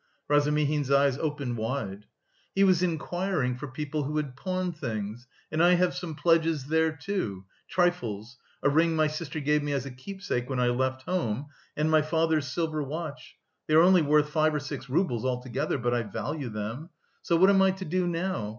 Razumihin's 0.27 0.89
eyes 0.89 1.15
opened 1.19 1.57
wide. 1.57 2.07
"He 2.55 2.63
was 2.63 2.81
inquiring 2.81 3.55
for 3.55 3.67
people 3.67 4.05
who 4.05 4.17
had 4.17 4.35
pawned 4.35 4.75
things, 4.75 5.27
and 5.51 5.61
I 5.63 5.75
have 5.75 5.93
some 5.93 6.15
pledges 6.15 6.65
there, 6.65 6.91
too 6.91 7.45
trifles 7.69 8.37
a 8.63 8.69
ring 8.71 8.95
my 8.95 9.05
sister 9.05 9.39
gave 9.39 9.61
me 9.61 9.73
as 9.73 9.85
a 9.85 9.91
keepsake 9.91 10.49
when 10.49 10.59
I 10.59 10.69
left 10.69 11.03
home, 11.03 11.49
and 11.77 11.91
my 11.91 12.01
father's 12.01 12.47
silver 12.47 12.81
watch 12.81 13.35
they 13.67 13.75
are 13.75 13.83
only 13.83 14.01
worth 14.01 14.31
five 14.31 14.55
or 14.55 14.59
six 14.59 14.89
roubles 14.89 15.23
altogether... 15.23 15.77
but 15.77 15.93
I 15.93 16.01
value 16.01 16.49
them. 16.49 16.89
So 17.21 17.35
what 17.35 17.51
am 17.51 17.61
I 17.61 17.69
to 17.69 17.85
do 17.85 18.07
now? 18.07 18.49